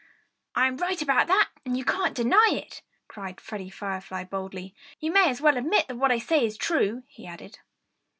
[0.55, 4.73] "I'm right about that and you can't deny it!" cried Freddie Firefly boldly.
[4.99, 7.59] "You may as well admit that what I say is true," he added.